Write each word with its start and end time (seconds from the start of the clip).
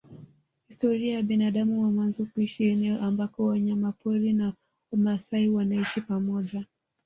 Historia 0.67 1.13
ya 1.13 1.23
binadamu 1.23 1.83
wa 1.83 1.91
mwanzo 1.91 2.25
kuishi 2.25 2.63
eneo 2.63 2.99
ambako 3.01 3.45
wanyamapori 3.45 4.33
na 4.33 4.53
wamaasai 4.91 5.49
wanaishi 5.49 6.01
pamoja 6.01 6.65